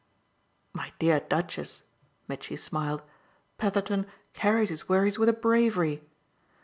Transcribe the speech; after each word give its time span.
"My 0.73 0.91
dear 0.97 1.19
Duchess," 1.19 1.83
Mitchy 2.27 2.55
smiled, 2.55 3.03
"Petherton 3.59 4.07
carries 4.33 4.69
his 4.69 4.89
worries 4.89 5.19
with 5.19 5.29
a 5.29 5.33
bravery! 5.33 6.01